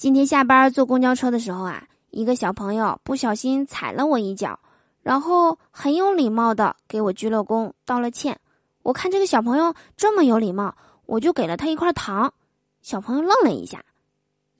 [0.00, 4.58] 今天下班坐公交车的时候啊，一个小朋友不小心踩了我一脚，
[5.02, 8.40] 然后很有礼貌的给我鞠了躬，道了歉。
[8.82, 10.74] 我看这个小朋友这么有礼貌，
[11.04, 12.32] 我就给了他一块糖。
[12.80, 13.84] 小朋友愣了一下，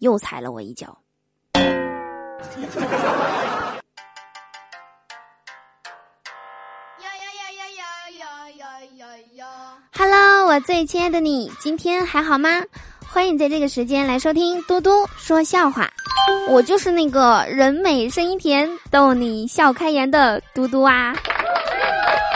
[0.01, 0.99] 又踩了我一脚。
[10.51, 12.49] 我最亲爱的你，今天还好吗？
[13.09, 15.89] 欢迎在这个时间来收听嘟嘟说笑话。
[16.49, 21.15] 我就是那个人美声音甜，逗你笑开颜的嘟嘟啊。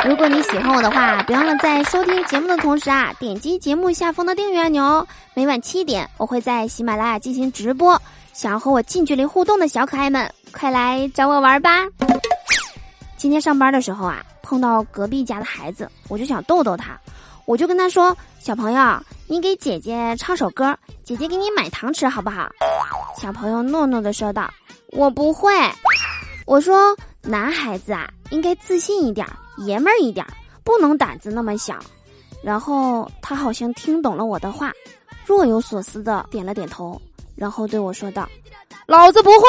[0.06, 5.04] 如果你喜欢我的话，别忘了在收听节目的同时啊，点击节目下方的订阅按钮哦。
[5.34, 8.00] 每晚七点，我会在喜马拉雅进行直播。
[8.32, 11.84] 想要和我近距离互动的小可爱们，快来找我玩吧！
[13.16, 16.96] 今天上班的时候啊，碰到隔壁家的孩子，我就想逗逗他，
[17.46, 22.50] 我就跟他说：“小朋友，你给姐姐唱首歌，姐姐给你买糖吃，好不好？”
[23.20, 24.50] 小朋友诺诺的说道
[24.92, 25.52] ：“我不会。”
[26.46, 29.26] 我说：“男孩子啊，应该自信一点，
[29.58, 30.26] 爷们儿一点，
[30.62, 31.78] 不能胆子那么小。”
[32.42, 34.72] 然后他好像听懂了我的话，
[35.24, 37.00] 若有所思的点了点头，
[37.34, 38.28] 然后对我说道
[38.86, 39.46] ：“老子不会。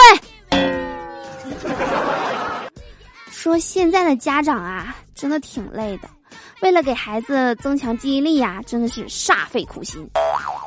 [3.29, 6.09] ”说现在的家长啊，真的挺累的，
[6.65, 10.03] 为了给孩子增强记忆力呀，真的是煞费苦心，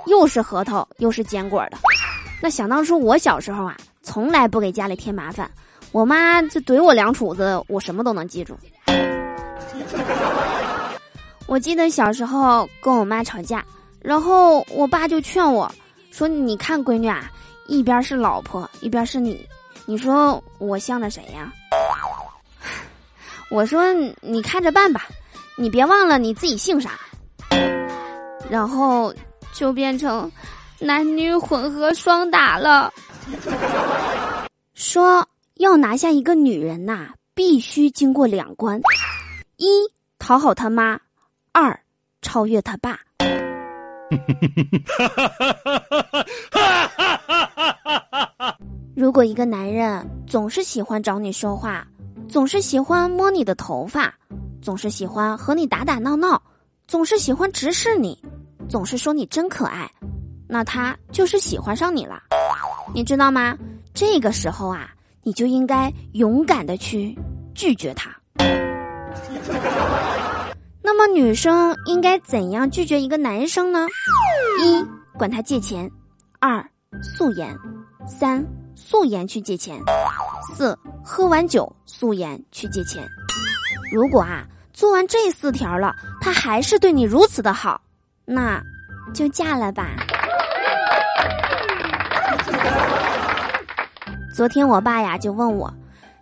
[0.06, 1.78] 又是核桃又是坚果的。
[2.40, 5.50] 那想当初我小时候啊，从来不给家里添麻烦，
[5.90, 8.56] 我妈就怼我两杵子，我什么都能记住。
[11.48, 13.64] 我记得小时候跟我妈吵架，
[14.00, 15.68] 然后我爸就劝我
[16.12, 17.28] 说：“你看闺女啊，
[17.66, 19.44] 一边是老婆，一边是你，
[19.84, 21.52] 你说我向着谁呀？”
[23.50, 25.08] 我说：“你看着办吧，
[25.58, 26.92] 你别忘了你自己姓啥。”
[28.48, 29.12] 然后
[29.52, 30.30] 就变成
[30.78, 32.90] 男女混合双打了。
[34.72, 38.80] 说要拿下一个女人呐，必须经过两关：
[39.56, 39.66] 一
[40.18, 40.98] 讨好他妈，
[41.52, 41.78] 二
[42.22, 43.00] 超越他爸。
[48.96, 51.86] 如果一个男人总是喜欢找你说话，
[52.28, 54.14] 总是喜欢摸你的头发，
[54.60, 56.42] 总是喜欢和你打打闹闹，
[56.86, 58.20] 总是喜欢直视你，
[58.68, 59.90] 总是说你真可爱，
[60.48, 62.22] 那他就是喜欢上你了，
[62.94, 63.56] 你知道吗？
[63.94, 64.90] 这个时候啊，
[65.22, 67.16] 你就应该勇敢的去
[67.54, 68.10] 拒绝他。
[70.82, 73.86] 那么女生应该怎样拒绝一个男生呢？
[74.62, 74.84] 一
[75.18, 75.90] 管他借钱，
[76.40, 76.64] 二
[77.02, 77.56] 素颜，
[78.06, 78.44] 三
[78.74, 79.80] 素颜去借钱，
[80.54, 83.06] 四喝完酒素颜去借钱。
[83.90, 87.80] 如果啊做完这四条了，他还是对你如此的好，
[88.24, 88.62] 那
[89.14, 89.86] 就嫁了吧。
[94.34, 95.72] 昨天我爸呀就问我，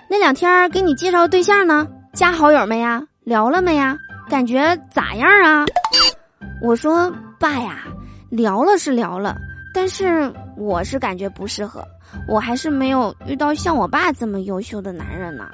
[0.08, 3.02] 那两天给你介绍对象呢，加好友没呀？
[3.24, 3.96] 聊了没呀？
[4.28, 5.66] 感觉咋样啊？
[6.62, 7.84] 我说爸呀，
[8.30, 9.36] 聊了是聊了，
[9.74, 11.84] 但是我是感觉不适合，
[12.26, 15.50] 我还是没有遇到像我爸这么优秀的男人呢。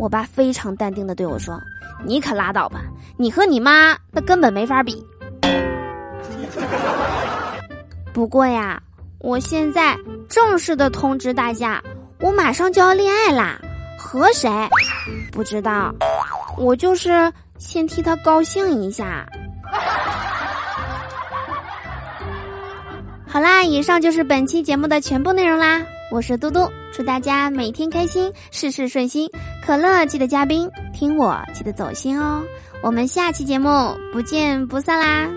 [0.00, 1.60] 我爸非常淡定的对我说
[2.06, 2.80] ：“你可拉倒吧，
[3.18, 5.06] 你和你妈那根本没法比。”
[8.12, 8.82] 不过呀。
[9.22, 9.94] 我现在
[10.30, 11.78] 正式的通知大家，
[12.20, 13.60] 我马上就要恋爱啦，
[13.98, 14.48] 和谁？
[15.30, 15.94] 不知道，
[16.56, 19.26] 我就是先替他高兴一下。
[23.28, 25.82] 好啦，以上就是本期节目的全部内容啦。
[26.10, 29.30] 我是嘟嘟，祝大家每天开心，事事顺心。
[29.64, 32.42] 可乐记得加冰，听我记得走心哦。
[32.82, 33.68] 我们下期节目
[34.12, 35.30] 不见不散啦。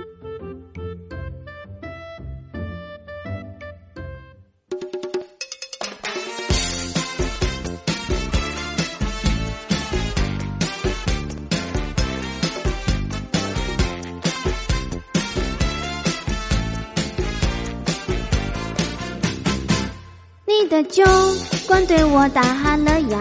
[20.63, 21.03] 你的酒
[21.67, 22.41] 馆对我打
[22.77, 23.19] 了烊，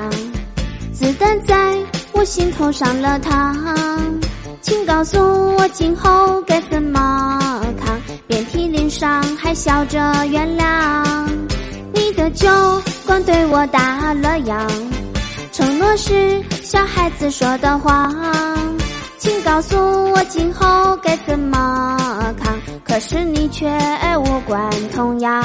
[0.93, 1.77] 子弹在
[2.13, 3.53] 我心头上了膛，
[4.61, 5.19] 请告诉
[5.57, 8.01] 我今后该怎么扛？
[8.29, 11.05] 遍体鳞伤还笑着原谅。
[11.93, 12.49] 你的酒
[13.05, 14.57] 馆对我打了烊，
[15.51, 18.15] 承诺是小孩子说的谎，
[19.19, 19.77] 请告诉
[20.13, 21.99] 我今后该怎么
[22.41, 22.57] 扛？
[22.85, 25.43] 可是你却爱无关痛痒。